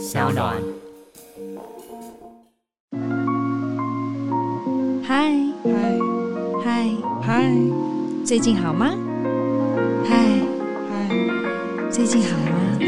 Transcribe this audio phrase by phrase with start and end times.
[0.00, 0.56] 小暖。
[5.02, 5.30] 嗨
[5.62, 5.98] 嗨
[6.64, 6.88] 嗨
[7.20, 7.52] 嗨，
[8.24, 8.94] 最近好吗？
[10.08, 10.16] 嗨
[10.88, 12.78] 嗨，最近好吗？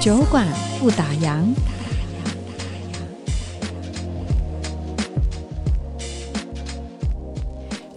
[0.00, 0.46] 酒馆
[0.78, 1.52] 不打烊。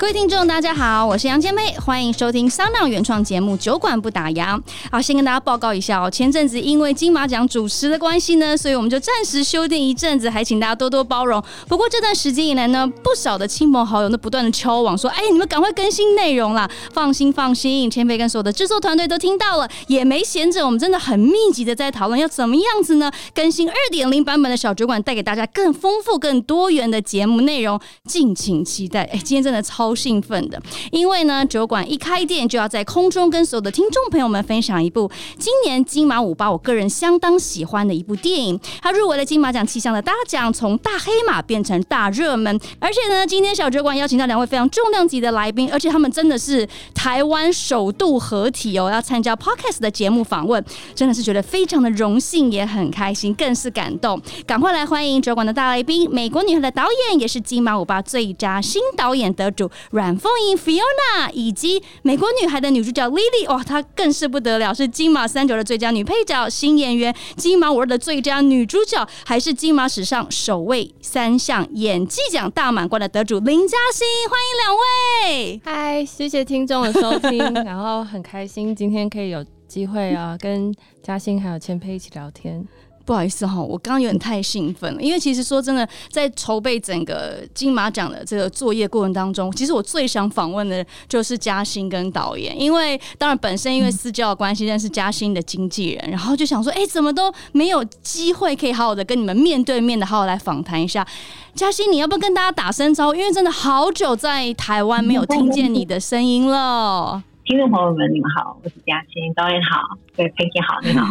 [0.05, 4.55] 各位听众，大家好，我是杨千霈，欢迎收听 SoundOn 原创节目《酒馆不打烊》。
[4.91, 11.43] 好，先跟大家报告一下哦，前阵子因为金马奖主持的关系呢，所以我们就暂时休订一阵子，还请大家多多包容。
[11.67, 20.63] 不过这段时间以来呢，不少的亲朋好友都不断的敲网说：“哎，你们赶快更新内容啦！”放心放心，千霈跟所有的制作团队都听到了，也没闲着。
[20.63, 23.11] 我们真的很密集的在讨论要怎么样子呢？
[23.33, 29.01] 更新二点零版本的小酒馆，带给大家更丰富、更多元的节目内容，敬请期待。
[29.05, 29.94] 哎，今天真的超。
[29.95, 42.59] 兴奋的，因为呢，酒馆一开店就要在空中跟所有的听众朋友们分享一部今年金马五八我个人相当喜欢的一部电影，它入围了金马奖七项的大奖，从大黑马变成大热门。
[42.79, 54.21] 而且呢，今天小酒馆邀请到两位非常重量级的来宾，而且他们真的是台湾首度合体哦，要参加 Podcast 的节目访问，真的是觉得非常的荣幸，也很开心，更是感动。
[54.45, 59.69] 赶快来欢迎酒馆的大来宾，美国女孩的导演，也是金马五八最佳新导演得主。
[59.91, 75.61] 阮凤仪 Fiona 以及美国女孩的女主角 Lily，哇，她更是不得了，是金马三九的最佳女配角、新演员，金马五二的最佳女主角，还是金马史上首位三项演技奖大满贯的得主林嘉欣，欢迎两位。
[75.63, 82.65] 嗨，谢谢听众的收听，然后很开心今天可以有机会啊，跟嘉欣还有千佩一起聊天。
[83.05, 101.05] 不好意思哈，我刚刚有点太兴奋了，因为其实说真的，在筹备整个金马奖的这个作业过程当中，其实我最想访问的就是嘉欣跟导演，因为当然本身因为私交的关系认识嘉欣的经纪人，然后就想说，哎，怎么都没有机会可以好好的跟你们面对面的好好来访谈一下。
[101.53, 103.15] 嘉欣，你要不要跟大家打声招呼？
[103.15, 107.23] 因为真的好久在台湾没有听见你的声音了。
[107.45, 109.79] 听众朋友们，你们好，我是嘉欣，导演好，
[110.15, 111.05] 对，佩姐好，你好。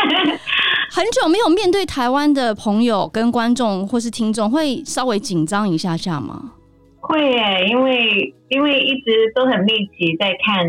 [0.90, 6.52] 很久没有面对台湾的朋友跟观众或是听众，会稍微紧张一下下吗？
[7.00, 10.66] 会耶，因为因为一直都很密集在看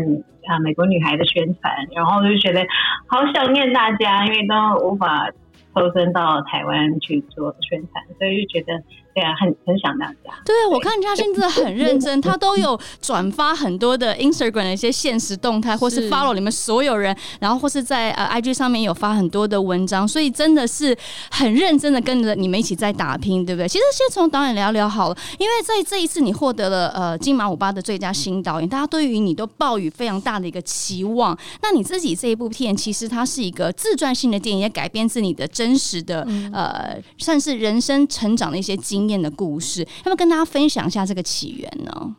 [0.48, 2.60] 啊美国女孩的宣传，然后就觉得
[3.06, 5.30] 好想念大家，因为都无法
[5.74, 8.82] 抽身到台湾去做宣传，所以就觉得。
[9.14, 10.34] 对啊，很很想大家。
[10.44, 20.96] 对啊，我看嘉欣真的很认真，他都有转发很多的 Instagram 的一些现实动态，或是 follow 你们所有人，然后或是在呃 IG 上面有发很多的文章，所以真的是
[21.30, 23.68] 很认真的跟着你们一起在打拼，对不对？
[23.68, 31.38] 其实先从导演聊聊好了，因为在这一次你获得了呃金马五八的最佳新导演，大家对于你都抱有非常大的一个期望。
[31.62, 39.14] 那你自己这一部片其实它是一个自传性的电影，也改编自你的真实的呃算是人生成长的一些经验。
[39.24, 42.16] 的故事，要不要跟大家分享一下这个起源呢？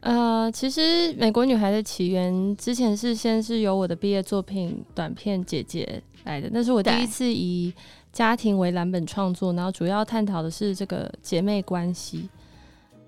[0.00, 0.80] 呃，其实
[1.18, 7.72] 《美国女孩的起源》之前是先是由我的毕业作品短片《姐姐》来的，那是我第一次以
[8.12, 12.28] 家庭为蓝本创作，然后主要探讨的是这个姐妹关系。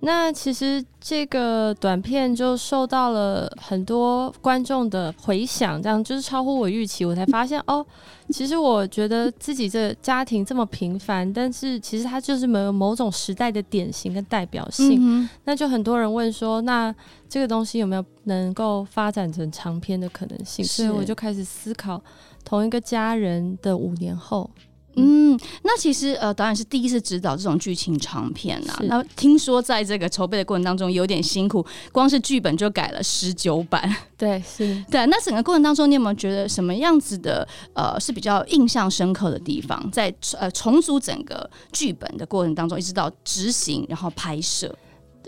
[0.02, 7.04] 那其实这个短片就受到了很多观众的回响，这样就是超乎我预期。
[7.04, 7.84] 我才发现哦，
[8.30, 14.98] 其实我觉得自己这家庭这么平凡，但是其实它就是没有某种时代的典型跟代表性。
[15.00, 16.94] 嗯、那就很多人问说，那
[17.28, 20.64] 这个东西有没有能够发展成长篇的可能性？
[20.64, 22.02] 所以我就开始思考
[22.42, 24.50] 同一个家人的五年后。
[24.96, 28.78] 嗯，那其实呃，导演是第一次执导这种剧情长片啊。
[28.82, 33.88] 那听说在这个筹备的过程当中有点辛苦，光是剧本就改了十九版。
[34.18, 34.84] 对，是。
[34.90, 39.88] 对，那整个过程当中，你有没有觉得什么样子的呃是比较印象深刻的地方？
[39.92, 44.74] 在呃重组整个剧本的过程当中，一直到执行然后拍摄，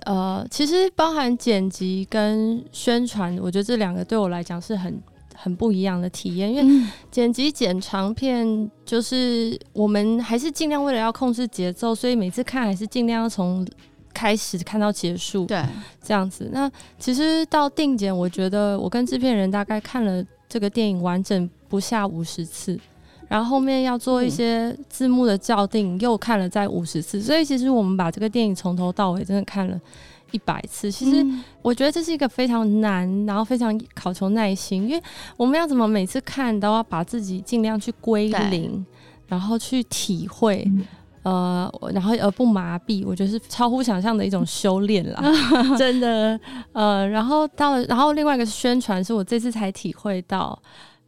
[0.04, 5.00] 呃，其实包含剪辑跟宣传，我觉得这两个对我来讲是很。
[5.42, 13.66] 很不一样的体验，因为剪辑剪长片，就是我们还是尽量为了要控制节奏，所以每次看还是尽量要从
[14.14, 15.60] 开始看到结束，对，
[16.00, 16.48] 这样子。
[16.52, 22.78] 那其实到定剪，我觉得我跟制片人大概看了这个电影完整不下五十次，
[23.26, 29.80] 然后后面要做一些字幕的校订，又看了再五十次，所以其实我们把这个电影从头到尾真的看了。
[30.32, 31.24] 一百次，其实
[31.62, 35.02] 我觉得这是一个非常难，然后非常考求耐心，因为
[35.36, 38.84] 我们要怎么每次看都要把自己尽量去归零，
[39.28, 40.66] 然后去体会，
[41.22, 45.22] 呃，然后而不麻痹，我觉得是超乎想象的一种修炼啦，
[45.78, 46.38] 真的，
[46.72, 50.58] 呃，然后到了，然后另外一个宣传是我这次才体会到，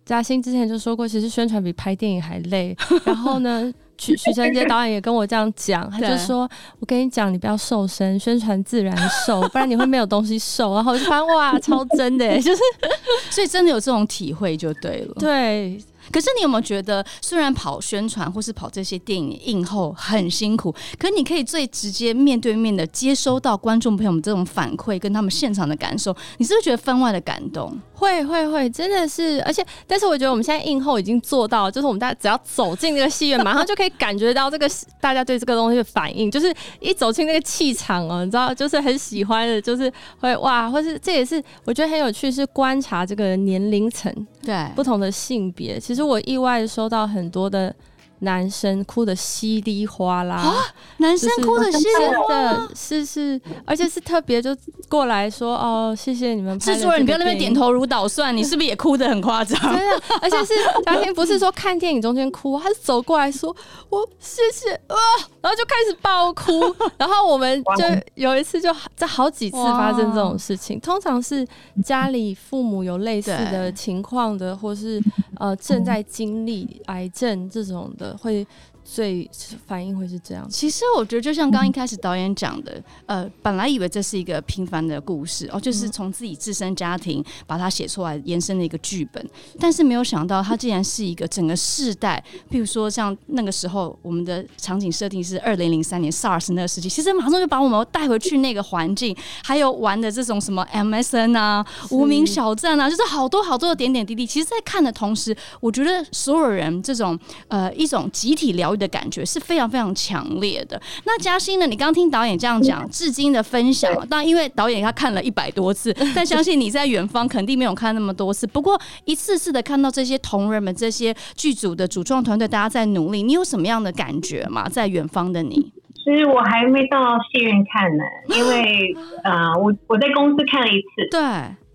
[0.04, 2.76] 嘉欣之前就说过，其实宣传比拍电影还累。
[3.04, 3.72] 然后呢，
[4.04, 6.48] 许许承杰导演也跟我这样讲，他就说
[6.78, 8.94] ：“我跟你讲，你不要瘦身，宣传自然
[9.26, 12.60] 瘦，不然你会没有东西瘦。”然后我就发现哇，超真的，就是
[13.30, 15.14] 所以真的有这种体会就对了。
[15.18, 15.82] 对。
[16.12, 27.74] 可是你有没有觉得，虽然跑宣传或是跑这些电影映后很辛苦，可是你可以最直接面对面的接收到观众朋友们这种反馈，跟他们现场的感受，你是不是觉得分外的感动？
[28.04, 34.70] 会会会，真的是，而且，但是我觉得我们现在映后已经做到，就是我们大家只要走进那个戏院，马上就可以感觉到这个
[35.00, 39.90] 大家对这个东西的反应，就是一走进那个气场哦，你知道，就是很喜欢的，就是
[40.20, 44.14] 会哇，或是这也是我觉得很有趣，是观察这个年龄层，
[44.44, 47.74] 对不同的性别，其实我意外收到很多的。
[48.20, 50.54] 男生哭的稀里哗啦，啊，
[50.98, 54.56] 男生哭的稀里哗啦，是是，而且是特别就
[54.88, 56.58] 过来说哦，谢谢你们。
[56.58, 59.58] 制作人，你不要那边点头如捣蒜，你是不是也哭的很夸张？
[59.60, 60.54] 真的，而且是
[60.86, 63.54] 嘉欣不是说看电影中间哭，他是走过来说
[63.90, 64.96] 我谢谢啊，
[65.42, 67.84] 然后就开始爆哭， 然后我们就
[68.14, 71.46] 有一次就在好几次发生这种事情，通常是
[71.84, 75.02] 家里父母有类似的情况的，或是
[75.38, 78.03] 呃正在经历癌症这种的。
[78.04, 78.46] 呃会
[78.84, 79.28] 最
[79.66, 80.46] 反应会是这样。
[80.48, 89.26] 其实我觉得，就像刚刚一开始导演讲的，呃，本来以为这是一个平凡的故事哦，就是从自己自身家庭把它写出来延伸的一个剧本，
[89.58, 92.22] 但是没有想到它竟然是一个整个世代。
[92.50, 104.26] 譬如说，像那个时候我们的场景设定是二零零三年 SARS 那个时期，其实马上就把我们带回去那个环境，还有玩的这种什么 MSN 啊、无名小镇啊，就是好多好多的点点滴滴。
[104.26, 110.80] 其实，在看的同时，我觉得所有人这种呃一种集体疗愈的感觉是非常非常强烈的。
[111.04, 111.66] 那嘉欣呢？
[111.66, 118.46] 你刚刚听导演这样讲，至今的分享，当然因为导演他看了一百多次， 但相信你在远方肯定没有看那么多次。
[118.46, 124.68] 不过一次次的看到这些同仁们、这些剧组的主创团队，大家在努力，你有什么样的感觉吗？
[124.68, 126.98] 在远方的你，其实我还没到
[127.30, 128.04] 戏院看呢，
[128.36, 131.20] 因为呃，我我在公司看了一次，对。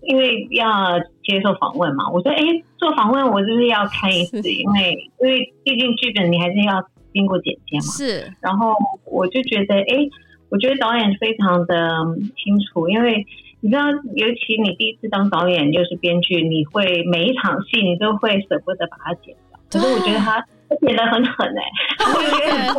[0.02, 2.42] 因为要接受访问嘛，我说，哎，
[2.76, 6.82] 做访问我就是要看一次，因为因为毕竟剧本你还是要
[7.12, 7.82] 经过剪接嘛。
[7.82, 8.32] 是。
[8.40, 8.74] 然后
[9.04, 10.08] 我就觉得，哎，
[10.48, 11.76] 我觉得导演非常的
[12.36, 13.26] 清楚，因为
[13.60, 19.60] 你知道，尤其你第一次当导演又是编剧，你会每一场戏你都会舍不得把它剪掉。
[19.70, 20.44] 可是我觉得他
[20.80, 21.62] 剪得很狠哎、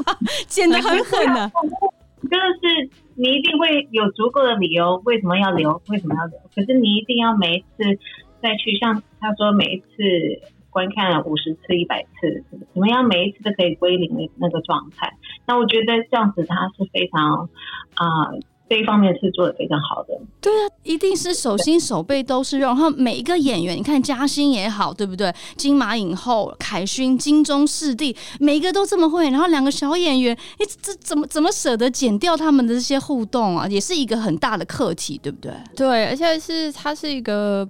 [0.48, 1.52] 剪得很狠的。
[2.30, 5.82] 真的是你一定会有足够的理由，为什么要留？
[5.90, 6.40] 为什么要留？
[6.56, 8.00] 可是你一定要每一次
[8.42, 9.86] 再去，像他说每一次
[10.70, 15.14] 观看五十次、一百次，怎么样每一次都可以归零的那个状态？
[15.46, 17.50] 那我觉得这样子他是非常
[17.96, 18.32] 啊。
[18.72, 22.68] 这一方面是做的非常好的，对啊，一定是手心手背都是肉。
[22.68, 25.30] 然后每一个演员，你看嘉欣也好，对不对？
[25.58, 29.30] 金马影后凯勋金钟视帝，每一个都这么会。
[29.30, 33.68] 然后两个小演员，你这怎么怎么舍得剪掉他们的这些互动啊？
[33.68, 35.52] 也是一个很大的课题，对不对？
[35.76, 37.68] 对，而且是它是一个。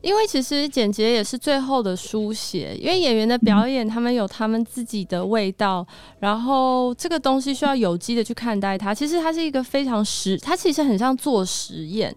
[0.00, 5.86] 因为其实简洁也是最后的书写，因为演员的表演，他们有他们自己的味道，
[6.20, 8.94] 然后这个东西需要有机的去看待它。
[8.94, 12.14] 其实它是一个非常实，它其实很像做实验，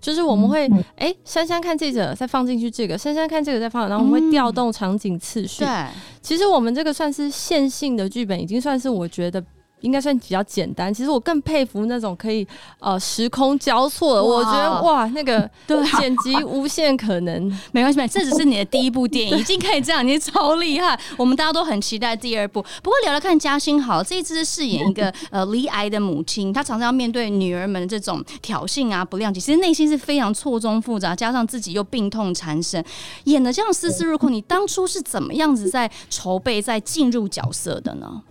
[0.00, 5.64] 就是我们会哎，珊珊看这个，再放进去这个，珊珊看这个再放，然后我们会调动场景次序。
[5.64, 5.86] 对，
[6.20, 9.42] 其实我们这个算是线性的剧本，已经算是我觉得。
[9.82, 10.92] 应该算比较简单。
[10.92, 12.46] 其实我更佩服那种可以
[12.78, 14.24] 呃时空交错的。
[14.24, 17.32] 我觉得哇，那个 对剪辑无限可能。
[17.72, 20.98] 没关系，没，这只是你的第一部电影，已经可以这样，你超厉害。
[21.16, 22.62] 我们大家都很期待第二部。
[22.82, 32.84] 不过聊聊看，嘉欣好，这一次是饰演一个呃离癌的母亲，她常常要面对女儿们的这种挑衅啊、不谅解，其实内心是非常错综复杂，加上自己又病痛缠身，
[33.24, 34.28] 演的这样丝丝入扣。
[34.28, 38.22] 你当初是怎么样子在筹备、在进入角色的呢？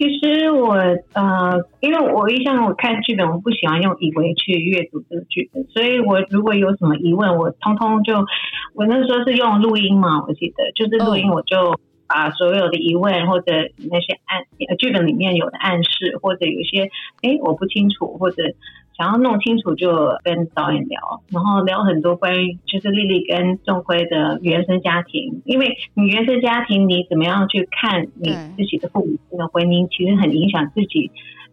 [0.00, 0.72] 其实我
[1.12, 8.14] 呃，因为我一向我看剧本，我不喜欢用以为去阅读这个剧本，所以我如果有什么疑问，我通通就
[8.74, 11.78] 我那时候是用录音嘛，我记得就是录音，我就
[12.12, 13.52] 把所有的疑问或者
[13.88, 14.42] 那些暗
[14.76, 16.90] 剧本里面有的暗示，或者有些
[17.22, 18.42] 哎我不清楚或者。
[18.98, 19.90] 想要弄清楚，就
[20.22, 31.10] 跟导演聊，然后聊很多关于就是丽丽跟仲辉的原生家庭，因为你原生家庭，你怎么样去看你自己的父母的婚姻，其实很影响自己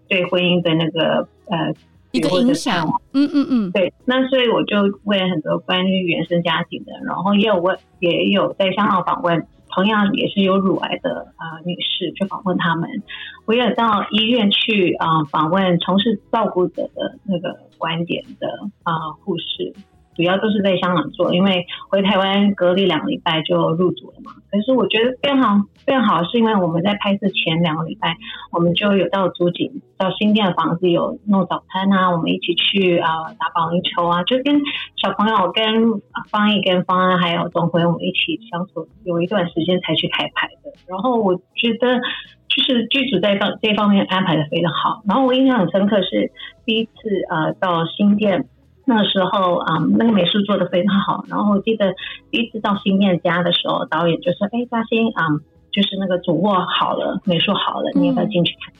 [0.10, 1.74] 对婚姻的那个呃
[2.12, 2.86] 一个影响。
[3.14, 3.94] 嗯嗯嗯，对。
[4.04, 9.48] 那所以我就问很多关于原生家庭的，然后也有问，也有在香港访问。
[9.78, 12.90] 同样也是有乳癌的啊、女士去访问他们，
[13.46, 18.48] 我也到医院去啊、访问从事照顾者的那个观点的
[18.82, 19.76] 啊、护士，
[20.18, 24.32] 主要都是在香港做，因为回台湾隔离两个礼拜就入组了嘛。
[24.50, 28.18] 可是我觉得非常非常好，是因为我们在拍摄前两个礼拜，
[28.52, 34.60] 我们就有到租景，到新店的房子有弄早餐啊，我们一起去啊、打保龄球啊，就跟
[34.96, 40.74] 小朋友、跟方毅、跟方安还有东辉，我们一起相处有一段时间才去开拍的。
[40.88, 42.00] 然后我觉得
[42.48, 45.04] 就是剧组在方这方面安排的非常好。
[45.08, 46.32] 然后我印象很深刻是
[46.66, 46.92] 第一次
[47.30, 48.48] 呃到新店。
[48.90, 51.26] 那个时候啊、嗯，那个美术做的非常好。
[51.28, 51.94] 然后我记得
[52.32, 55.42] 第一次到新燕家的时候，导演就说：“哎，嘉欣啊、嗯，
[55.74, 58.74] 就是那个主卧好了，美术好了，你要不要进去看？”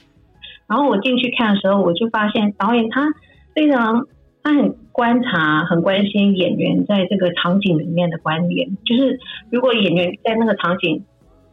[0.66, 3.12] 然后我进去看的时候，我就发现导演他
[3.54, 4.06] 非常，
[4.42, 8.78] 他很观察、很关心演员在这个场景里面的关联。
[8.86, 11.04] 就是如果演员在那个场景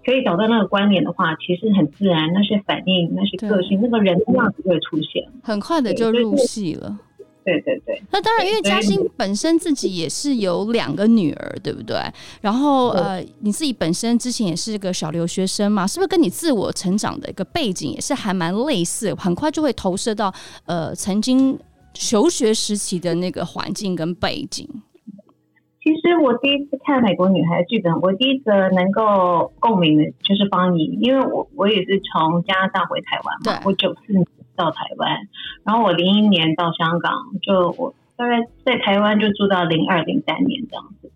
[0.05, 6.97] 可以找到那个关联的话，其实很自然，那些反应、那些个性、那个人的样子就会出现，很快的就入戏了。
[7.45, 11.95] 对对对，那当然，因为嘉欣本身自己也是有两个女儿，对不对？
[12.41, 19.13] 然后呃，你自己本身之前也是个小留学生嘛，是不是跟你自我成长的一个背景也是还蛮类似？
[19.13, 20.33] 很快就会投射到
[20.65, 21.55] 呃曾经
[21.93, 24.67] 求学时期的那个环境跟背景。
[25.83, 34.25] 其实我第一次看《美国女孩》剧本，我第一个能够共鸣的就是方怡，因为我我也是从加拿大回台湾嘛，我九四年。
[34.55, 35.27] 到台湾，
[35.65, 41.11] 然后我零一年到香港，就我大概在台湾就住到零二零三年这样子。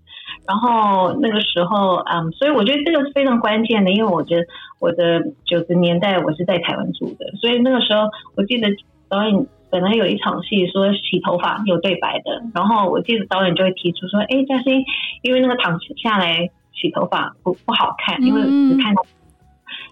[0.47, 4.45] 然后那个时候，嗯，所以我觉得这个是非常关键的，因为我觉得
[4.79, 8.67] 我的九十年代我是在台湾住的，所以那个时候我记得
[9.07, 14.83] 导演本来有一场戏说洗头发有对白的，然后我记得导演就会提出说：“哎，嘉欣，
[15.21, 19.05] 因为那个躺下来洗头发不不好看，因为只看到。”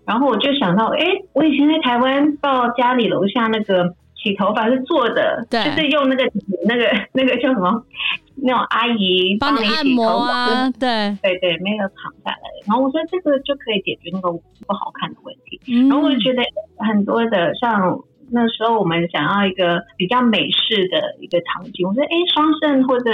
[0.05, 6.23] 然后我就想到，哎，我以前在台湾到家里楼下那个洗头发是坐的，对就是用那个
[6.65, 7.83] 那个那个叫什么
[8.35, 12.37] 那种阿姨帮你按摩啊，对对对，没有躺下来。
[12.67, 15.59] 然后我说这个就可以解决那个不好看的问题。
[15.67, 16.41] 嗯、然后我就觉得
[16.77, 17.99] 很多的像
[18.31, 23.11] 那时候我们想要一个比较美式的一个场景，我说哎双圣或者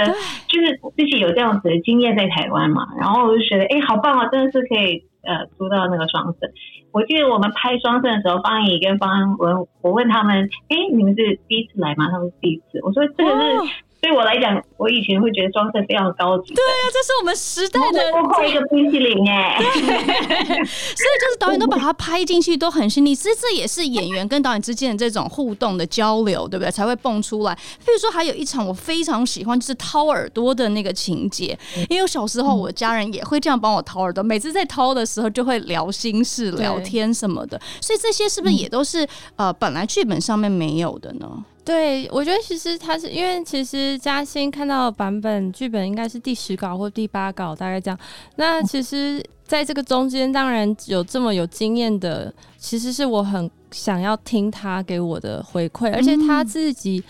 [0.48, 5.04] 就是自己有这样子的经验在台湾嘛，然后我就觉得哎好棒啊，真的是可以。
[5.26, 6.50] 呃，租到那个双圣，
[6.92, 12.10] 我记得我们拍双圣的时候，方怡跟方安文，我问他们，哎，你们是第一次来吗？
[12.10, 12.78] 他们是第一次。
[12.82, 13.72] 我说这个是。
[14.04, 16.52] 哦对我来讲，我以前会觉得双圣非常高级。
[16.52, 18.06] 对啊，这是我们时代的
[18.46, 19.58] 一个冰淇淋哎。
[19.58, 23.14] 所以就是导演都把它拍进去，都很细腻。
[23.14, 26.70] 其实这也是演员跟导演之间的这种互动的交流，对不对？
[26.70, 27.54] 才会蹦出来。
[27.54, 31.58] 比如说，还有一场我非常喜欢，就是掏耳朵的那个情节。
[31.88, 34.22] 因为我小时候，我家人也会这样帮我掏耳朵。
[34.22, 37.58] 每次在掏的时候，就会聊心事、聊天什么的。
[37.80, 41.44] 所以这些是不是也都是呃，本来剧本上面没有的呢？
[41.64, 47.98] 对，我觉得其实他是因为其实嘉欣看到的版本剧本应该是第十稿或第八稿，大概这样。
[48.36, 57.02] 那其实在这个中间，当然有这么有经验的，其实是我很想要听他给我的回馈，而且他自己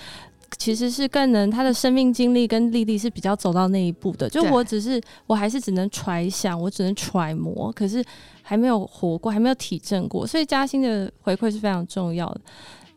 [0.57, 4.29] 其实是更能他的生命经历跟历历是比较走到那一步的。
[4.29, 8.05] 就我只是我还是只能揣想，我只能揣摩，可是
[8.41, 12.41] 还没有活过，还没有体证过，所以嘉欣的回馈是非常重要的。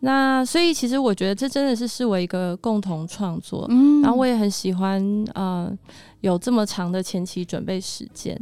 [0.01, 5.01] 那所以其实我觉得这真的是视为一个共同创作，嗯，然后我也很喜欢
[5.33, 5.71] 呃
[6.21, 8.39] 有这么长的前期准备时间。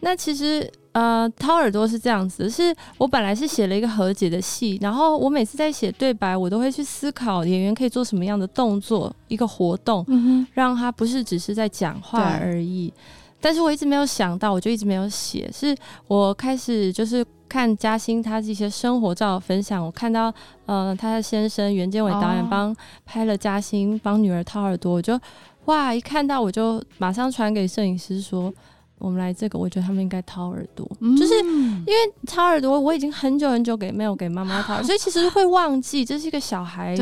[0.00, 12.92] 那其实呃掏耳朵是这样子，是我本来是写了一个和解的戏，然后我每次在写对白，我都会去思考演员可以做什么样的动作，一个活动，嗯，让他不是只是在讲话而已。
[13.40, 15.50] 但是我一直没有想到，我就一直没有写。
[15.52, 20.32] 是我开始就是看嘉欣他这些生活照分享，我看到
[20.64, 25.20] 呃他的先生袁建伟导演帮拍了嘉欣帮女儿掏耳朵，我就
[25.66, 28.50] 哇一看到我就马上传给摄影师说，
[28.96, 31.92] 我们来这个，我觉得他们应该掏耳朵，嗯、就是因为
[32.26, 36.96] 掏耳朵我已经很久很久给没有给妈妈掏，所以其实会忘记这是一个小孩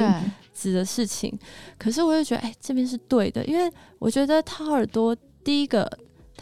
[0.53, 1.33] 子的事情。
[1.79, 5.89] 可是我就觉得哎这边是对的，因为我觉得掏耳朵第一个。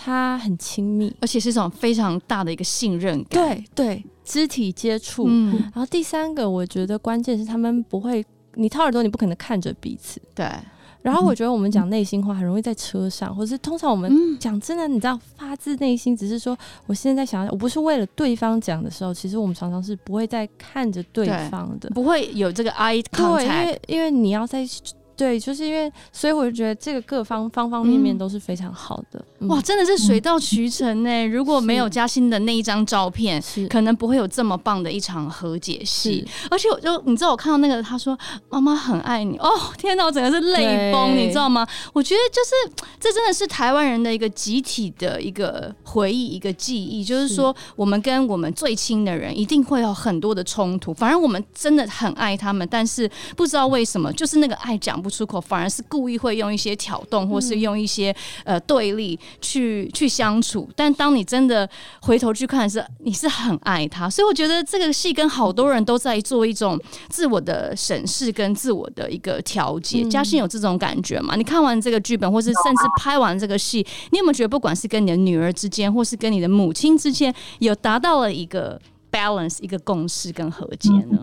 [0.00, 3.43] 他很亲密，而且是一种非常大的一个信任感。
[3.43, 5.25] 对对，肢体接触。
[5.26, 8.25] 嗯，然后第三个，我觉得关键是他们不会，
[8.55, 10.23] 你掏耳朵，你不可能看着彼此。
[10.37, 10.47] 对。
[11.00, 23.47] 然后我觉得我们讲内心话很容易在车上，或者是通常我们讲真的，你知道发自内心，只是说我现在在想，我不是为了对方讲的时候，其实我们常常是不会再看着对方的，不会有这个 eye contact。
[23.47, 24.67] 对，因为因为你要在。
[25.19, 29.21] 对，就是因为，所以我就觉得这个各方方方面面都是非常好的。
[29.41, 31.11] 嗯、哇，真的是水到渠成呢！
[31.11, 36.25] 嗯、如果没有嘉欣的那一张照片，是可能不会有这么棒的一场和解戏。
[36.49, 38.17] 而且我就你知道，我看到那个他说
[38.49, 41.67] 妈妈很爱你哦，天哪，我整个是泪崩，你知道吗？
[41.93, 60.69] 我觉得就是这真的是台湾人的一个集体的一个回忆，一个记忆，就是说我们跟我们最亲的人一定会有很多的冲突，反正我们真的很爱他们，但是不知道为什么，就是那个爱讲不出口，反而是故意会用一些挑动，或是用一些呃对立去去相处。
[60.75, 61.69] 但当你真的
[62.03, 70.03] 回头去看的是，你是很爱他，所以我觉得这个戏跟好多人都在做一种自我的审视跟自我的一个调节。
[70.09, 71.37] 嘉欣有这种感觉吗？
[71.37, 81.19] 你看完这个剧本，或是甚至拍完这个戏，你有没有觉得，不管是跟你的女儿之间，或是跟你的母亲之间，有达到了一个 balance，一个共识跟和解呢？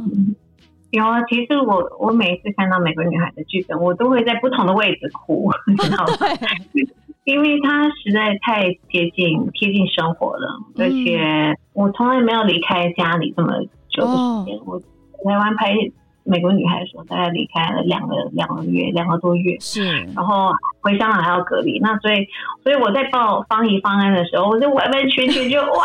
[0.96, 6.14] 有啊，其实我我每一次看到《美国女孩》的剧本，我都会在不同的位置哭， 你知道吗？
[7.26, 10.48] 因为它实在太接近贴近生活了，
[10.78, 13.52] 而且我从来没有离开家里这么
[13.90, 14.60] 久的时间。
[14.66, 15.74] 我台湾拍
[16.24, 19.84] 《美国女孩》的时候，大概离开了两个两个月，两个多月，是，
[20.16, 21.80] 然后回香港还要隔离。
[21.80, 22.28] 那所以，
[22.64, 25.84] 所以我在报方怡方案的时候，我就完完全全就 哇，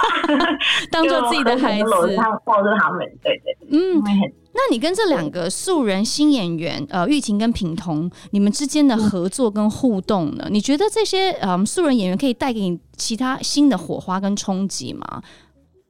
[0.92, 4.30] 当做自己的孩子，他抱着他们，对对，嗯，很。
[4.52, 10.48] 那你跟这两个素人新演员，呃，玉婷跟品彤，你们之间的合作跟互动呢？
[10.50, 15.22] 你觉得这些呃素人演员可以带给你其他新的火花跟冲击吗？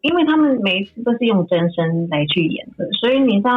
[0.02, 3.52] 因为他们每一次都是用真身来去演的，所以你知道。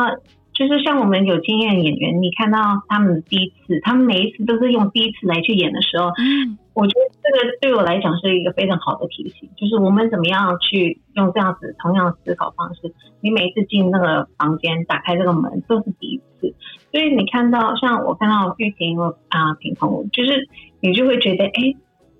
[0.54, 12.94] 就是像我们有经验演员，你看到他们的第一次，他们每一次都是用第一次来去演的时候，嗯，我觉得这个对我来讲是一个非常好的提醒，就是我们怎么样去用这样子同样的思考方式。
[13.20, 16.54] 你每一次进那个房间，打开这个门都是第一次，
[16.92, 20.48] 所以你看到像我看到玉婷啊、平衡，就是
[20.82, 21.76] 你就会觉得，哎，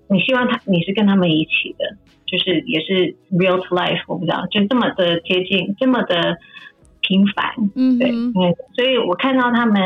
[0.08, 6.36] 你希望他你是跟他们一起的，就是也是 real to life，我不知道，就这么的接近，这么的。
[7.06, 8.32] 平凡，嗯，对，嗯，
[8.74, 9.76] 所以我看到他们，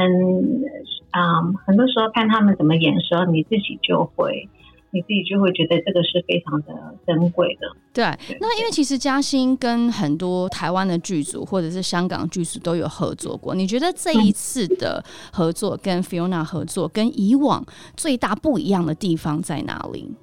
[1.10, 4.48] 嗯，很多时候看他们怎么演的时候，你自己就会，
[4.92, 6.68] 你自己就会觉得这个是非常的
[7.06, 7.66] 珍贵的。
[7.92, 17.64] 对，对那因为其实嘉欣跟很多台湾的剧组或者是香港剧组都有合作过，你觉得这一次的合作跟 Fiona 合作跟以往
[17.96, 20.14] 最大不一样的地方在哪里？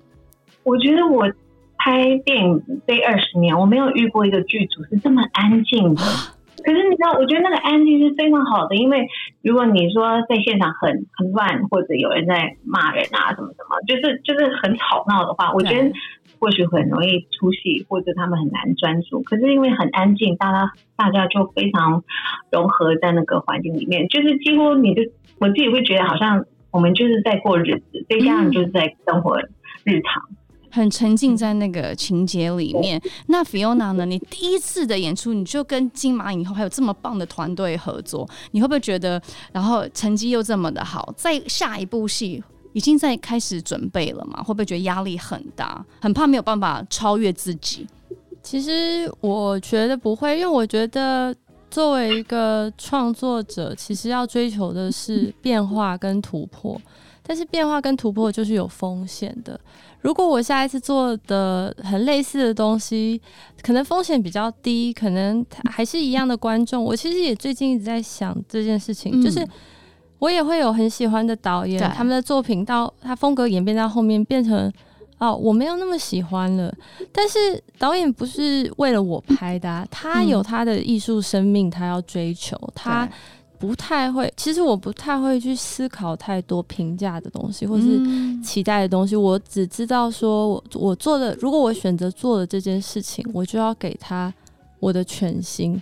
[0.64, 1.24] 我觉得我
[1.78, 6.02] 拍电影这二十年，我没有遇过一个剧组是这么安静的。
[6.64, 9.08] 可是你知道，我觉得那个安静是非常好的，因为
[9.42, 15.92] 如果你说在现场很很乱，或者有人在骂人啊什么什么，就是就是很吵闹的话，我觉得
[16.40, 19.22] 或许很容易出戏，或者他们很难专注。
[19.22, 22.04] 可是因为很安静，大家大家就非常
[22.52, 25.02] 融合在那个环境里面，就是几乎你就
[25.40, 29.40] 我自己会觉得好像我们就是在过日子，这样就是在生活
[29.84, 30.24] 日常。
[30.30, 30.36] 嗯
[30.76, 33.02] 很沉浸在那个情节里面。
[33.28, 34.06] 那 Fiona 呢？
[34.06, 39.22] 你第一次的演出，你就跟金马影后还有这么棒的团队合作，你会不会觉得，
[39.54, 44.44] 然后成绩又这么的好，在下一部戏已经在开始准备了嘛？
[44.44, 47.88] 会不会觉得压力很大，很怕没有办法超越自己？
[48.44, 51.34] 其实我觉得不会，因为我觉得
[51.72, 56.80] 作为一个创作者，其实要追求的是变化跟突破，
[57.24, 59.60] 但是变化跟突破就是有风险的。
[60.06, 63.20] 如果我下一次做的很类似的东西，
[63.64, 66.84] 可能风险比较低，可能还是一样的观众。
[66.84, 69.44] 我其实也最近一直在想这件事情，嗯、就是
[70.20, 74.72] 我也会有很喜欢的导演，他们的作品到他风格演变到后面变成
[75.18, 76.72] 哦，我没有那么喜欢了。
[77.12, 77.40] 但是
[77.80, 83.10] 导演不是为了我拍的、啊，他有他的艺术生命，他要追求他。
[83.66, 88.00] 不太会，其实我不太会去思考太多评价的东西，或是
[88.44, 89.16] 期待的东西。
[89.16, 94.34] 嗯、我只知道说我我做的，如果我选择做了这件事情，我就要给他
[94.80, 95.82] 我的全心。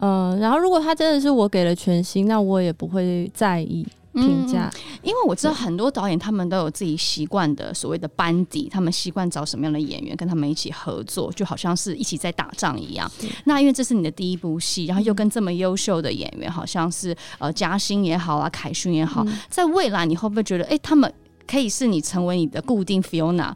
[0.00, 3.86] 嗯、呃，然后如果他真的是我给了全心，那我也不会在意。
[4.14, 13.10] 评价、嗯，因为我知道很多导演他们都有自己习惯的所谓的班底，他们习惯找什么样的演员跟他们一起合作，就好像是一起在打仗一样。
[13.44, 21.12] 那因为这是你的第一部戏，然后又跟这么优秀的演员，好像是呃嘉欣也好啊，凯勋也好，嗯、在未来你会不会觉得，哎、欸，他们
[21.46, 23.52] 可以是你成为你的固定 Fiona？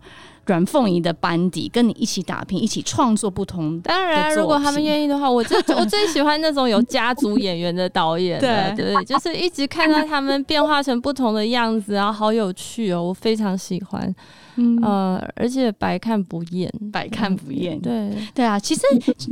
[0.49, 3.83] 阮凤仪的班底，跟你一起打拼，一起创作不同的。
[3.83, 8.41] 当然，如果他们愿意的话，我最 我最喜欢那种有家族演员的导演。
[8.41, 14.15] 对对，就是一直看到他们变化成不同的样子，然后好有趣哦，我非常喜欢。
[14.61, 17.81] 嗯呃，而且百看不厌，百看不厌。
[17.81, 18.83] 对对啊，其实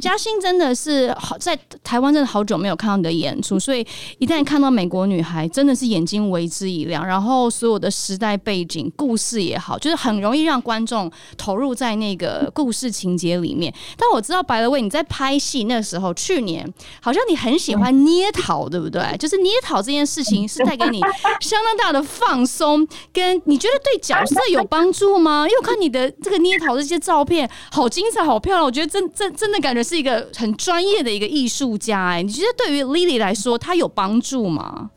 [0.00, 3.85] 嘉欣真的是好在台湾，真的好久没有看到你的演出， 所以
[4.18, 7.05] 一旦看到美国女孩，真的是眼睛为之一亮。
[7.05, 11.05] 然后所有的时代背景、故事也好，就是很容易让观众
[11.36, 13.72] 投入在那个故事情节里面。
[13.96, 19.16] 但我知道，by the way，你在拍戏那时候，去年好像你很喜欢捏陶，对不对？
[19.18, 21.00] 就是捏陶这件事情是带给你
[21.40, 25.46] 相当大的放松，跟你觉得对角色有帮助吗？
[25.46, 28.64] 因为我看你的这个捏陶这些照片，好精彩，好漂亮。
[28.64, 32.08] 我觉得真真真的感觉是一个很专业的一个艺术家。
[32.08, 34.90] 哎，你觉得对于 Lily 来说，它有帮助吗？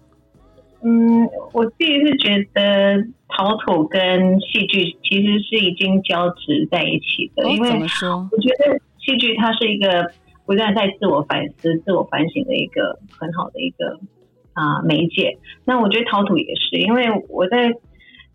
[0.83, 7.49] 嗯，我自己是觉得陶土跟戏剧其实是已经交织在一起的。
[7.49, 7.69] 因为？
[7.69, 10.11] 我觉得戏剧它是一个
[10.45, 13.99] 不断在自我反思、自我反省的一个很好的一个
[14.53, 15.37] 啊、呃、媒介。
[15.65, 17.73] 那我觉得陶土也是，因为我在。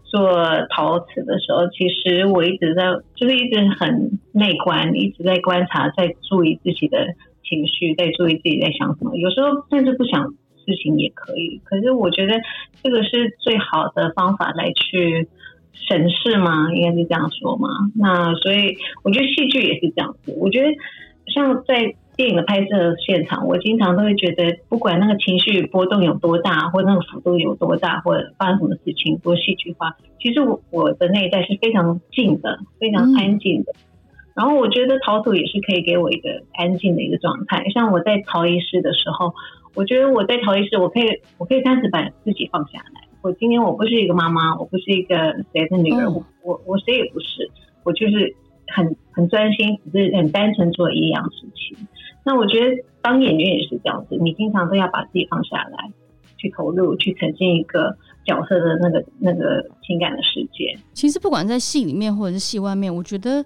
[0.06, 0.30] 做
[0.70, 2.84] 陶瓷的时候，其实我一直在，
[3.16, 9.16] 就是一直很内观，一直在观察，在注意自己的情绪，在注意自己在想什么。
[9.16, 10.32] 有时候甚至不想
[10.64, 12.34] 事情也可以，可是我觉得
[12.82, 15.28] 这个是最好的方法来去
[15.72, 17.68] 审视嘛，应该是这样说嘛。
[17.94, 20.34] 那所以我觉得戏剧也是这样子。
[20.38, 20.68] 我觉得
[21.32, 21.94] 像在。
[22.16, 33.72] 电影的拍摄现场，我经常都会觉得，不管那个情绪波动有多大，或那个幅度有多大，或者发生什么事情多戏剧化，其实我我的内在是非常静的，非常安静的。
[33.72, 33.82] 嗯、
[34.36, 37.68] 然后我觉得陶土也是可以给我一个安静的一个状态。
[37.70, 39.34] 像我在陶艺室的时候，
[39.74, 41.04] 我觉得我在陶艺室，我可以
[41.38, 43.02] 我可以暂时把自己放下来。
[43.22, 45.16] 我今天我不是一个妈妈，我不是一个
[45.52, 47.50] 谁的女儿，嗯、我我谁也不是，
[47.82, 48.34] 我就是
[48.68, 51.76] 很很专心，只是很单纯做一样事情。
[52.24, 55.90] 那我觉得当演员也是这样子，你经常都要把自己放下来，
[56.36, 60.78] 去投入，去沉浸一个角色的那个那个情感的世界。
[60.92, 63.44] 其实不管在戏里面或者是戏外面，我觉得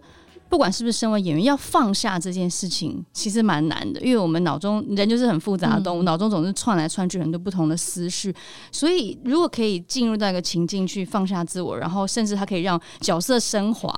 [0.49, 8.35] 不管是不是身为演员，要放下这件事情其实蛮难的，因为我们脑中人就是很复杂的动物，脑、嗯、中总是窜来窜去很多不同的思绪。
[8.73, 13.95] 所以如果可以进入到一个情境去放下自我，然后甚至它可以让角色升华。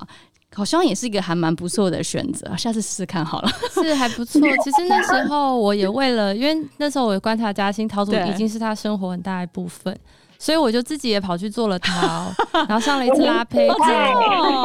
[0.53, 3.49] 好像也是一个还蛮不错的选择，下次试试看好了。
[3.73, 4.41] 是还不错。
[4.65, 9.97] 其实那时候我也为了，因为那时候我观察嘉欣，陶总已经是他生活很大一部分，
[10.41, 12.33] 所以我就自己也跑去做了陶，
[12.67, 13.75] 然后上了一次拉胚课。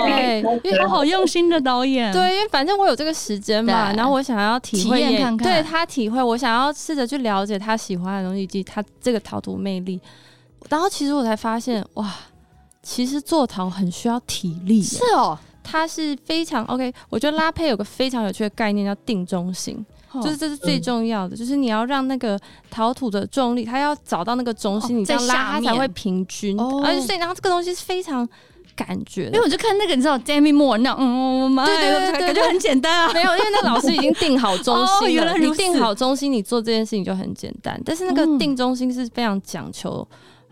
[0.05, 2.13] 对，因为他好用心的导演。
[2.13, 9.99] 对，因为反正我有这个时间嘛，然后我想要体会验看看，对他体会，我想要试着去了解他喜欢的东西以及他这个陶土魅力。
[10.69, 12.09] 然后其实我才发现，哇，
[12.81, 14.81] 其实做陶很需要体力。
[14.81, 15.37] 是哦。
[15.67, 19.85] 它是非常 OK，我觉得拉胚有个非常有趣的概念叫定中心，哦、
[20.21, 26.59] 就是这是最重要的，嗯、就是你要让那个陶土的重力，它要找到那个中心，哦、你这样拉它才会平均。
[26.59, 28.27] 哦、而且所以然后这个东西是非常
[28.75, 37.81] 感觉，因为我就看那个你知道 Demi Moore 那嗯，嗯对对对，对，感觉很简单啊，没有，因为那老师已经定好中心了， 哦、你定好中心，你做这件事情就很简单。
[37.85, 40.07] 但是那个定中心是非常讲求、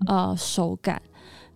[0.08, 1.02] 嗯、呃手感。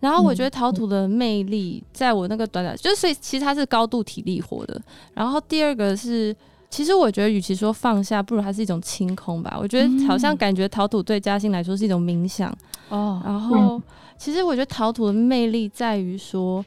[0.00, 4.80] 然后我觉得陶土的魅力，在我那个短短，就是所以其实它是高度体力活的。
[5.12, 6.32] 然后第二个是，
[6.70, 9.56] 其实我觉得与其说放下，不如它是一种清空吧。
[9.58, 12.54] 我觉得好像感觉陶土对嘉欣来说是一种冥想
[12.90, 13.20] 哦。
[13.24, 13.80] 然后
[14.16, 16.64] 其实我觉得陶土的魅力在于说，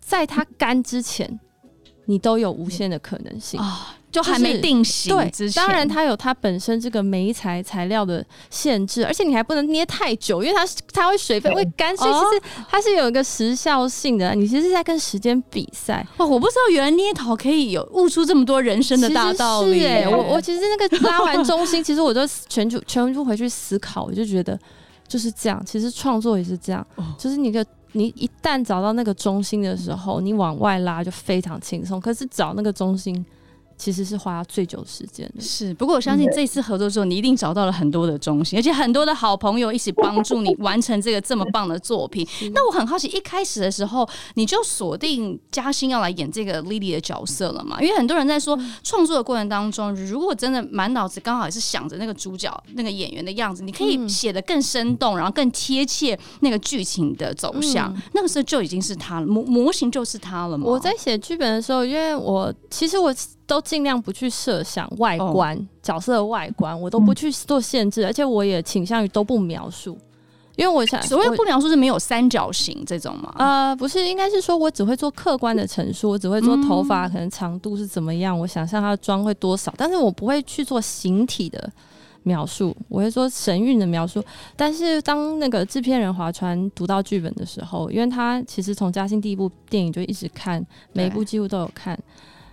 [0.00, 1.40] 在它干之前，
[2.10, 3.96] 你都有无限的可能性啊。
[4.10, 14.34] 就还没定型，对，当然它有它本身这个媒材材料的限制，而且你还不能捏太久，因为它它会水分会干，所以其实它是有一个时效性的。
[14.34, 16.04] 你其实是在跟时间比赛。
[16.16, 19.86] 哇，我不知道原来捏陶可以有悟出这么多人生的大道理。
[19.86, 24.58] 哎，我我其实那个拉完中心， 其实我就全部全部回去思考，我就觉得
[25.06, 25.64] 就是这样。
[25.64, 26.84] 其实创作也是这样，
[27.16, 32.00] 就是你的你一旦找到那个中心的时候，你往外拉就非常轻松。
[32.00, 33.24] 可是找那个中心。
[33.80, 35.72] 其实是花最久时间的，是。
[35.72, 42.26] 不过我相信这次合作之后，你一定找到了很多的中心，而且很多的好朋友一起帮助你完成这个这么棒的作品。
[42.52, 47.80] 那我很好奇，一开始的时候你就锁定嘉欣要来演这个 Lily 的角色了嘛？
[47.80, 57.90] 因为很多人在说，创作的过程当中，如果真的满脑子刚好也是想着那个主角、那个演员的样子，你可以写的更生动，然后更贴切那个剧情的走向。
[58.12, 60.66] 那个时候就已经是他了，模模型就是他了嘛。
[60.66, 63.14] 我在写剧本的时候，因为我其实我。
[63.50, 65.66] 都尽量不去设想外观、oh.
[65.82, 69.98] 角色的外观，我都不去做限制，而且我也倾向于都不描述，
[70.54, 73.34] 因因为我想所谓不描述是没有三角形这种嘛？
[73.38, 81.72] 呃，不是，应该是说我只会做客观的陈述，我只会做头发可能长度是怎么样，嗯、我想象它的妆会多少，但是我不会去做形体的
[82.24, 84.22] 描述，我会说神韵的描述。
[84.54, 91.98] 但是当那个制片人华川读到剧本的时候，因为他其实从嘉兴第一部电影就一直看，每一部几乎都有看，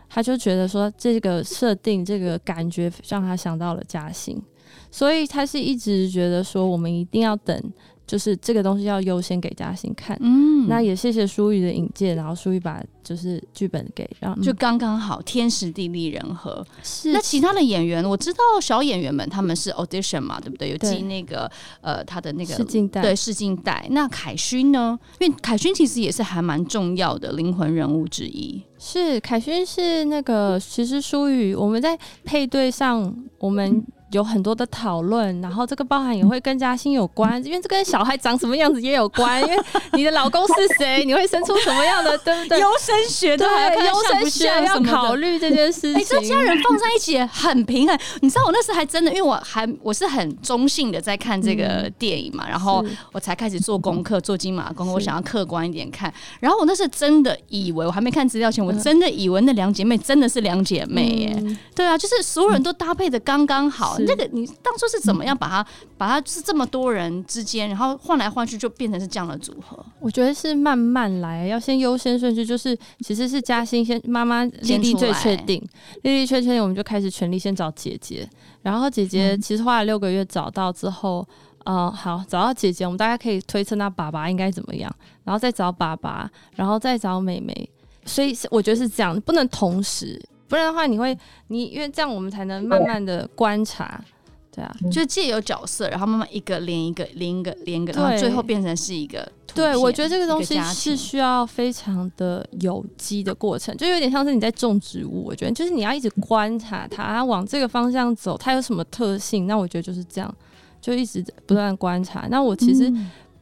[0.10, 4.41] 他就觉得说这个设定这个感觉让他想到了嘉兴。
[4.89, 7.74] 所以他是一直觉得说，我们一定要等，
[8.08, 10.17] 就是这个东西要优先给嘉欣看。
[10.22, 16.65] 嗯，那也谢谢舒宇的引荐，然后舒宇把就是剧本给，然后就刚刚好，天时地利人和。
[16.82, 17.12] 是。
[17.12, 20.70] 那其他的演员，我知道小演员们他们是 audition 嘛，对不对？
[20.70, 23.86] 有寄那个呃他的那个试镜带，对试镜带。
[23.91, 24.98] 那凯勋呢？
[25.20, 28.62] 因为凯勋其实也是还蛮重要的灵魂人物之一。
[28.80, 33.86] 是凯勋是那个，其实舒宇我们在配对上我们、嗯。
[34.12, 39.41] 有很多的讨论，然后这个包含也会跟嘉欣有关，因为这跟小孩长什么样子也有关。
[39.41, 39.58] 因为
[39.93, 42.60] 你的老公是谁，你会生出什么样的，对不对？
[42.60, 43.46] 优生学对，
[43.86, 45.96] 优生学要考虑这件事情。
[45.96, 48.00] 哎，这家人放在一起也很平衡。
[48.22, 56.13] 你知道我那时还真的，因为我还我是很中性的在看这个电影嘛，嗯、然后我才开始做功课，做金马功课，我想要客观一点看。
[56.39, 61.36] 然后我那是真的以为，我还没看资料前，我真的以为那两姐妹真的是两姐妹耶。
[61.38, 63.97] 嗯、对啊，就是所有人都搭配的刚刚好。
[64.06, 65.66] 那个你当初是怎么样把它
[65.98, 69.84] 把它是这么多人之间，然后换来换去就变成是这样的组合？
[70.00, 75.62] 我觉得是慢慢来，要先优先顺序，就是其实是嘉欣先妈妈丽丽最确定，
[76.04, 78.28] 丽丽确定，我们就开始全力先找姐姐，
[78.62, 81.28] 然后姐姐其实花了六个月找到之后，
[81.66, 87.70] 嗯、呃，好找到姐姐，我们大家可以推测那爸爸应该怎么样，然后再找爸爸，然后再找妹妹，
[88.06, 94.04] 所以我觉得是这样，不能同时，不然的话你会你因为这样我们才能慢慢的观察。
[94.50, 99.32] 对啊，就借由角色，然后慢慢一个连一个，连一个连一个，然后最后变成是一个。
[99.54, 105.24] 对，我觉得这个东西是需要非常的有机的过程，就有点像是你在种植物。
[105.24, 109.46] 我觉得就是你要一直观察它，它往这个方向走，它有什么特性？
[109.46, 110.36] 那我觉得就是这样，
[110.82, 112.28] 就一直不断观察。
[112.32, 112.92] 那我其实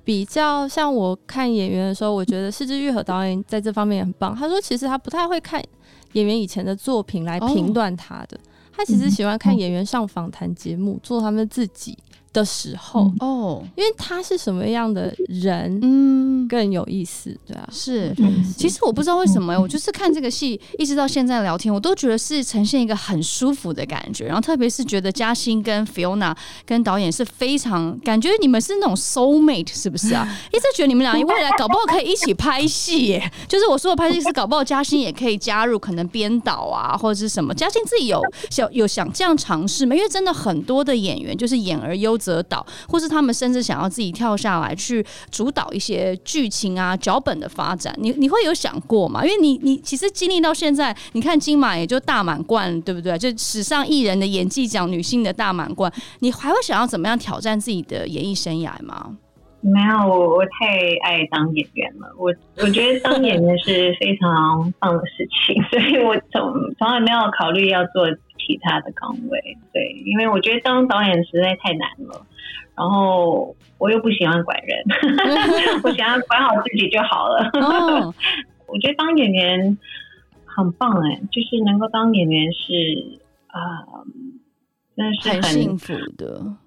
[0.03, 4.35] 比较像我看演员的时候，我觉得是枝裕和导演在这方面也很棒。
[4.35, 5.63] 他说，其实他不太会看
[6.15, 8.35] 演员以前的作品来评断他的。
[8.35, 8.41] 哦
[8.77, 11.97] 他其实喜欢看演员上访谈节目，做他们自己
[12.35, 18.13] 的时候哦，因为他是什么样的人，嗯，更有意思，对啊，是。
[18.57, 24.25] 其实我不知道为什么，我就是看这个戏，一直到现在聊天，我都觉得是呈现一个很舒服的感觉。
[24.25, 30.27] 然后特别是觉得嘉欣跟 Fiona 跟导演是非常感觉你们是那种 soul mate，是不是啊？
[30.51, 33.31] 一直觉得你们俩未来搞不好可以一起拍戏耶。
[33.47, 37.53] 就是我说的拍戏是搞不好嘉欣也可以加入，可能编导啊或者是什么。
[37.53, 39.95] 嘉欣自己有想有想这样尝试吗？
[39.95, 42.19] 因为真的很多的演员就是演而优。
[42.25, 49.23] 则导，或是他们甚至想要自己跳下来去主导一些剧情啊、脚本的发展，你你会有想过吗？
[49.23, 53.15] 因为你你其实经历到现在，你看金马也就大满贯，对不对？
[53.19, 59.17] 就史上艺人的演技奖女性的大满贯，你还会想要怎么样挑战自己的演艺生涯吗？
[59.61, 62.07] 没有，我我太爱当演员了。
[62.17, 68.07] 我我觉得当演员是非常棒的事情， 所以我从从来没有考虑要做。
[68.45, 72.25] 其他的岗位，对，因为我觉得当导演实在太难了，
[72.75, 74.83] 然后我又不喜欢管人，
[75.83, 77.49] 我想要管好自己就好了。
[77.53, 78.13] 哦、
[78.67, 79.77] 我觉得当演员
[80.45, 84.05] 很棒哎，就是能够当演员是啊，
[84.95, 86.57] 真、呃、的是很，很幸福的。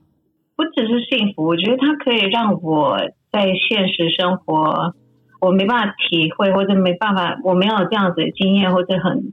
[0.57, 2.99] 不只是幸福，我觉得它可以让我
[3.31, 4.95] 在现实生活
[5.41, 9.33] 我没办法体会，或者没办法，我没有这样子的经验，或者很。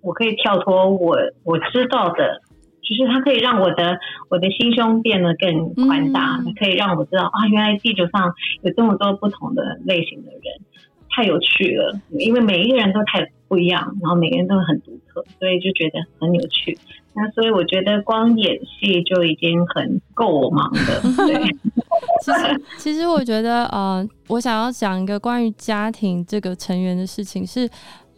[0.00, 2.40] 我可以跳脱我我知道的，
[2.82, 3.98] 就是它可以让我的
[4.30, 8.32] 我的心胸变得更宽大，嗯、可以让我知道啊，原来地球上
[8.62, 10.42] 有这么多不同的类型的人，
[11.10, 11.98] 太有趣了。
[12.10, 16.78] 因为每一个人都太不一样，然后每个人都很独特，所以就觉得很有趣。
[17.14, 21.00] 那所以我觉得光演戏就已经很够我忙的。
[21.26, 21.42] 对，
[22.22, 27.68] 其实其实我觉得呃，我想要讲一个关于家庭这个成员的事情是，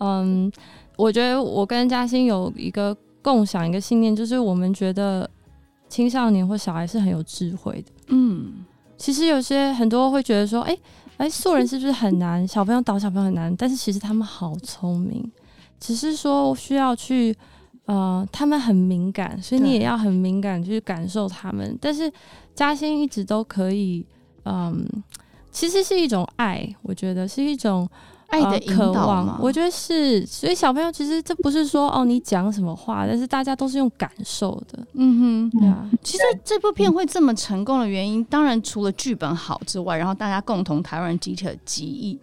[0.01, 0.53] 嗯。
[1.01, 5.29] 我觉得我跟嘉欣有一个共享一个信念，就是我们觉得
[5.89, 7.93] 青少年或小孩是很有智慧的。
[8.09, 8.65] 嗯，
[8.99, 10.81] 其实有些很多会觉得说，哎、欸、
[11.17, 12.47] 哎，素人是不是很难？
[12.47, 15.33] 小朋友导小朋友很难，但是其实他们好聪明，
[15.79, 17.35] 只是说需要去
[17.87, 21.79] 呃，他们很敏感，所以你也要很敏感去感受他们。
[21.81, 22.13] 但是
[22.55, 24.05] 嘉欣一直都可以，
[24.45, 24.87] 嗯，
[25.51, 27.89] 其实是一种爱，我觉得是一种。
[28.31, 29.39] 爱的引导吗？
[29.41, 30.25] 我觉得是。
[30.27, 34.79] 所以小朋友其实这不是说哦，你讲什么话，但是大家都是用感受的。
[34.95, 35.89] 嗯哼，对啊。
[36.03, 42.19] 其实这部片会这么成功的原因，当然除了剧本好之外，然后大家共同台湾人集体的记忆。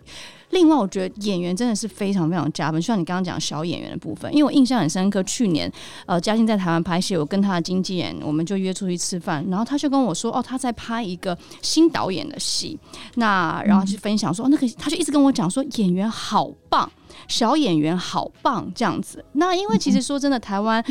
[0.58, 5.22] 另外，我觉得演员真的是非常非常加分，就像你刚刚讲小演员的部分，因为我印象很深刻。
[5.22, 5.72] 去年，
[6.08, 12.80] 呃，嘉欣在台湾拍戏，我跟他的经纪人，我们就约出去吃饭，然后他就跟我说，哦，他在拍一个新导演的戏，
[13.16, 16.90] 那然后就分享说，哦，那个他就一直跟我讲说，演员好棒，
[17.28, 19.24] 小演员好棒这样子。
[19.34, 20.84] 那因为其实说真的，台湾。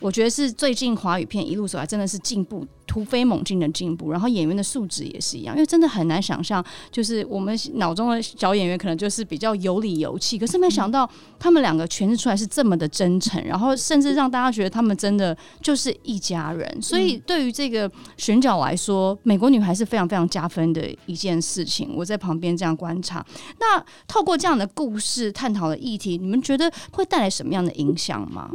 [0.00, 11.08] 我觉得是最近华语片一路走来，真的是进步突飞猛进的进步，然后演员的素质也是一样，因为真的很难想象，就是我们脑中的小演员可能就是比较有理有气，可是没想到
[11.38, 16.82] 他们两个诠释出来是这么的真诚，然后甚至让大家觉得他们真的就是一家人。
[16.82, 21.92] 所以对于这个选角来说，美国女孩是非常非常加分的一件事情。
[21.94, 23.24] 我在旁边这样观察，
[23.60, 28.50] 那透过这样的故事探讨的议题，你们觉得会带来什么样的影响吗？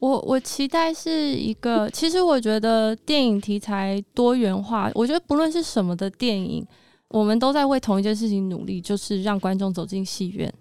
[0.00, 6.64] 我我期待是一个，其实我觉得电影题材多元化，我觉得不论是什么的电影，
[7.08, 10.52] 我们都在为同一件事情努力，就是让观众走进戏院。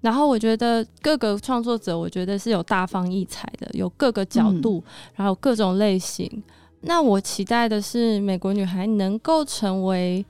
[0.00, 4.82] 然后我觉得各个创作者，我觉得是有大放异彩的，有各个角度，
[5.16, 6.42] 然后各种类型。
[6.82, 10.24] 那我期待的是《美国女孩》能够成为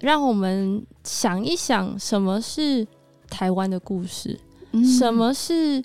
[0.00, 2.86] 让我们想一想什么是
[3.28, 4.38] 台湾的故事，
[4.98, 5.84] 什么是。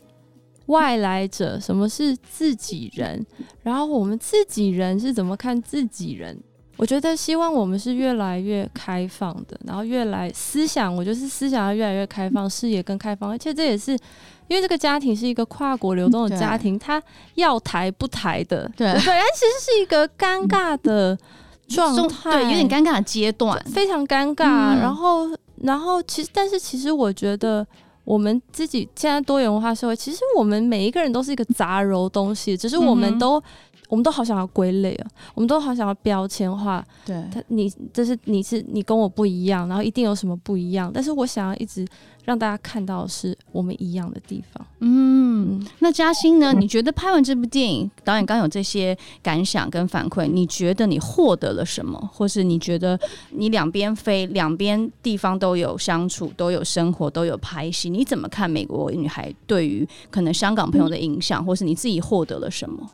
[0.67, 3.25] 外来者，什么是自己人？
[3.63, 6.37] 然后我们自己人是怎么看自己人？
[6.77, 13.29] 我觉得希望我们是越来越开放的，然后越来思想，我觉得是思想要越来越开放，视野更开放。
[13.29, 13.91] 而且这也是
[14.47, 17.01] 因为这个家庭是一个跨国流动的家庭，他
[17.35, 21.17] 要抬不抬的，对对，它其实是一个尴尬的
[21.69, 24.77] 状态，对，有点尴尬的阶段，非常尴尬。
[24.77, 25.29] 然后，
[25.61, 27.65] 然后其实，但是其实我觉得。
[28.05, 33.43] 我们自己现在多元文化社会，其实我们每一个人都是一个杂糅东西，只是我们都。
[33.89, 36.85] 我们都好想要归类啊，我们都好想要标签化。
[37.05, 40.91] 对，他你这是你是你跟我不一样，然后一定有什么不一样。
[40.93, 41.85] 但是我想要一直
[42.23, 44.65] 让大家看到的是我们一样的地方。
[44.79, 46.53] 嗯，嗯，那嘉欣呢？
[46.53, 52.09] 你觉得拍完这部电影，导演刚有这些感想跟反馈，你觉得你获得了什么？
[52.11, 52.99] 或是你觉得
[53.31, 62.89] 你两边飞，两边地方都有相处，都有生活，都有拍戏，你怎么看美国女孩对于可能香港朋友的影响，或是你自己获得了什么？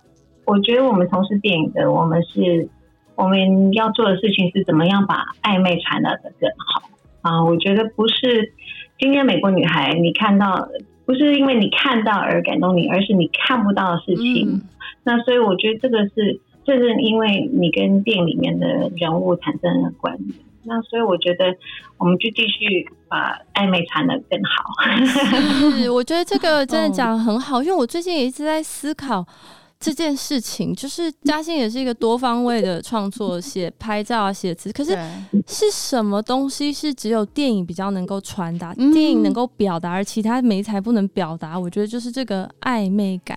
[0.46, 2.68] 我觉得我们从事电影的，我们是
[3.16, 6.90] 我们要做的事情是怎么样把暧昧传达的更好
[7.22, 7.44] 啊！
[7.44, 8.54] 我觉得不是
[9.00, 10.68] 今天美国女孩你看到，
[11.06, 14.50] 不是因为你看到而感动你，而是你看不到的事情。
[14.50, 14.62] 嗯、
[15.04, 20.40] 那所以我觉得这个是正是因为你跟电影里面的人物产生了关联。
[20.64, 21.56] 那所以我觉得
[21.98, 24.64] 我们就继续把暧昧传的更好。
[25.06, 29.26] 是，我觉得这个真的讲得很好，因为我最近也一直在思考。
[29.82, 34.72] 这件事情就是嘉欣也是一个多方位的创作，写拍照啊，写词。
[34.72, 34.96] 可是
[35.48, 41.60] 是什么东西是只有电影比较能够传达，电影能够表达，而其他媒材不能表达？
[41.60, 43.36] 我觉得就是这个暧昧感。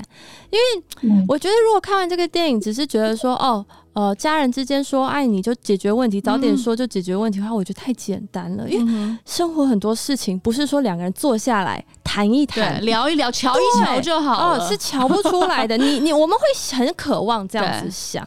[0.51, 3.65] 因为我觉得如果看完这个电影，只是觉得说哦。
[3.95, 8.69] 呃，家人之间说爱你就解决问题，早点说就解决问题的话，嗯、我觉得太简单了。
[8.69, 15.79] 因为生活很多事情不是说两个人坐下来谈一谈、聊一聊、瞧一瞧就好了，哦，是瞧不出来的。
[15.79, 18.27] 你你我们会很渴望这样子想。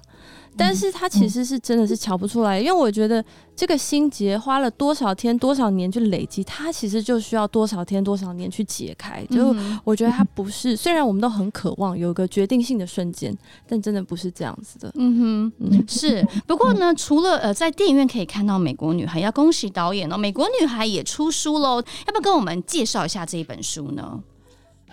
[0.58, 3.24] 但是他其实是真的是瞧不出来，因为我觉得
[3.56, 9.24] 这个心结花了多少天多少年去累积，它其实就需要多少天多少年去解开。
[9.30, 13.36] 就我觉得它不是，虽然我们都很渴望有一个决定性的瞬间，
[13.68, 14.92] 但真的不是这样子的。
[14.96, 16.26] 嗯哼，是。
[16.48, 24.20] 不过呢，除了呃在电影院可以看到《美国女孩》，要恭喜导演哦，《美国女孩》也出书喽，要不要跟我们介绍一下这一本书呢？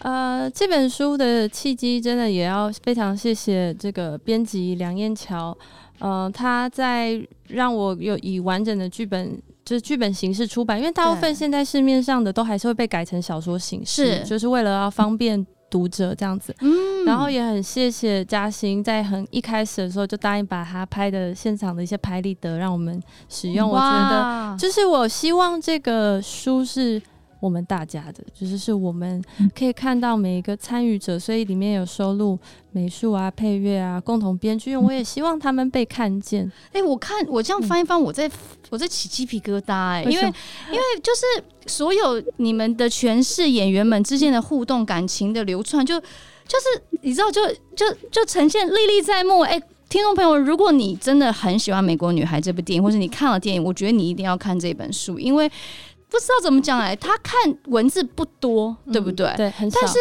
[0.04, 5.56] 呃，这本书的契机真的也要非常谢谢这个编辑梁燕桥，
[5.98, 16.54] 呃，他在让我有以完整的剧本，就是剧本形式出版，因为大部分现在市面上的都还是会被改成小说形式，是就是为了要方便读者这样子。
[16.60, 27.00] 嗯，然后也很谢谢嘉欣在很一开始的时候就答应把他拍的现场的一些拍立得让我们使用，我觉得就是我希望这个书是。
[27.44, 29.22] 我们大家的，就是是我们
[29.54, 32.38] 可以看到每一个参与者，所以里面有收录
[32.72, 36.50] 美术啊、配乐啊、共同编剧，我也希望他们被看见。
[36.68, 38.30] 哎、欸，我看我这样翻一翻，我在
[38.70, 40.24] 我在起鸡皮疙瘩哎、欸，因为
[40.68, 46.06] 因为就是所有你们的诠释演员们之间的互动、感情的流窜，就就
[46.58, 49.40] 是你知道，就就就呈现历历在目。
[49.40, 55.50] 哎、欸，听众朋友，如果你真的很喜欢《美国女孩》这部电影，或者你看了电影，我觉得你一定要看这本书，因为。
[56.14, 59.26] 不知道怎么讲哎，他看文字不多，对不对？
[59.26, 59.80] 嗯、对，很少。
[59.82, 59.98] 但是。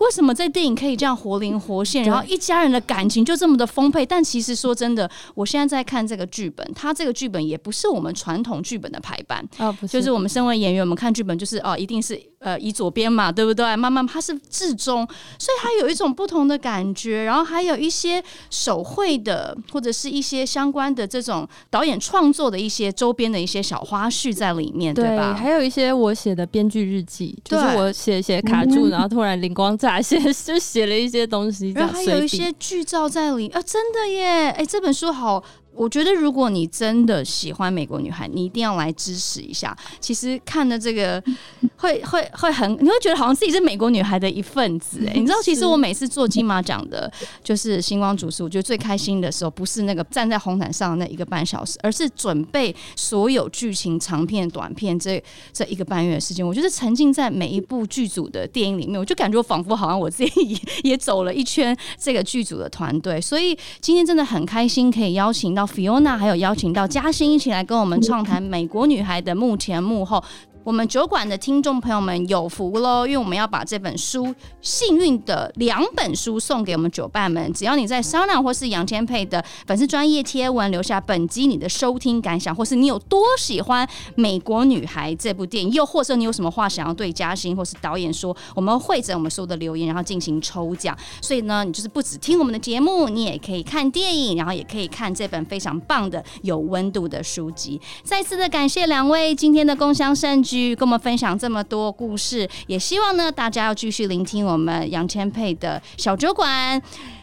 [0.00, 4.04] 为什么这电影可以这样活灵活现，然后一家人的感情就这么的丰沛？
[4.04, 13.76] 但其实说真的，我现在在看这个剧本，它这个剧本也不是我们传统剧本的排版哦，不是，就是我们身为演员，我们看剧本就是哦，一定是呃以左边嘛，对不对？
[13.76, 15.06] 慢慢它是至中，
[15.38, 25.34] 所以它有一种不同的感觉，然后还有一些手绘的或者是一些相关的这种导演创作的一些周边的一些小花絮在里面，对吧？
[25.34, 29.76] 还有一些我写的编剧日记，就是我写写卡住， 然后突然灵光。
[29.82, 34.22] 咋写 就写了一些东西，然后还有一些剧照在里啊，真的耶！
[34.50, 35.42] 哎、欸，这本书好。
[35.74, 39.76] 我觉得，如果你真的喜欢美国女孩，你一定要来支持一下。
[40.00, 41.22] 其实看的这个
[41.76, 44.98] 会会会很，你会觉得好像自己是美国女孩的一份子。
[45.06, 47.10] 哎，你知道，其实我每次做金马奖的，
[47.42, 55.22] 就是星光主持，我觉得最开心的时候，不是那个站在红毯上的那一个半小时，而是准备所有剧情长片、短片这
[55.54, 56.46] 这一个半月的时间。
[56.46, 60.58] 我觉得沉浸在每一部剧组的电影里面，我就感觉我仿佛好像我自己 也，
[60.90, 63.18] 也走了一圈这个剧组的团队。
[63.18, 65.61] 所以今天真的很开心，可以邀请到。
[65.66, 70.22] Fiona 还有邀请到嘉欣一起来跟我们畅谈《美国女孩》的幕前幕后。
[70.64, 77.52] 我们酒馆的听众朋友们有福喽，因为我们要把这本书幸运的两本书送给我们酒伴们。
[77.52, 83.84] 只要你在商量或是杨千沛的粉丝专业贴文留下本集你的收听感想，或是你有多喜欢
[84.14, 90.96] 《美国女孩》这部电影，又或者你有什么话想要对嘉欣或是导演说，我们会整我们所有的留言，然后进行抽奖。
[91.20, 97.80] 所以呢，你就是不只听我们的节目，你也可以看电影，然后也可以看这本非常棒的有温度的书籍。
[98.04, 100.51] 再次的感谢两位今天的共襄盛举。
[100.76, 106.80] 跟我们分享这么多故事，也希望呢大家要继续聆听我们杨千霈的小酒馆。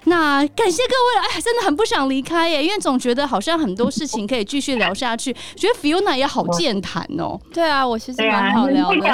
[0.09, 5.31] 那感谢各位了，哎，真的很不想离开耶，因为总觉得好像很多事情可以继续聊下去。
[5.55, 7.39] 觉得 Fiona 也好健谈哦。
[7.53, 8.95] 对啊，我其实蛮好聊的。
[8.95, 9.05] 对，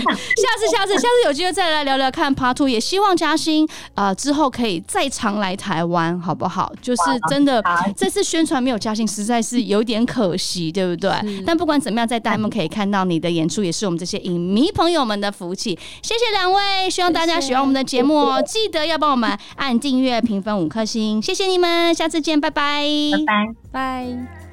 [0.00, 6.70] 下次下次下次有机会再来聊聊看 Part Two，也希望嘉欣啊、呃、之后可以再常来台湾，好不好？
[6.82, 7.64] 就是真的
[7.96, 11.10] 这次宣传没有嘉欣，实在是有点可惜，对不对？
[11.46, 15.78] 但不管怎么样，在大门可以看到你的演出，也是我们这些影迷朋友们的福气。
[16.02, 18.42] 谢谢两位，希望大家喜欢我们的节目哦。
[18.46, 24.43] 记得要帮我们按订阅、评分五颗星，谢谢你们，下次见，拜拜，拜拜，拜。